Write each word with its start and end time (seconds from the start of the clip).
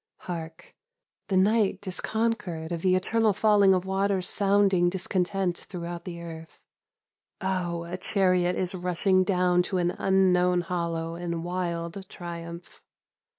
Hark! 0.21 0.75
the 1.27 1.37
night 1.37 1.79
disconcord 1.79 2.71
of 2.71 2.81
the 2.81 2.95
eternal 2.95 3.33
falling 3.33 3.75
of 3.75 3.85
waters 3.85 4.27
sounding 4.27 4.89
discontent 4.89 5.57
throughout 5.69 6.05
the 6.05 6.19
earth— 6.23 6.59
O, 7.41 7.83
a 7.83 7.97
chariot 7.97 8.55
is 8.55 8.73
rushing 8.73 9.23
down 9.23 9.61
to 9.61 9.77
an 9.77 9.91
unknown 9.99 10.61
hollow 10.61 11.13
in 11.13 11.43
wild 11.43 12.09
triumph 12.09 12.81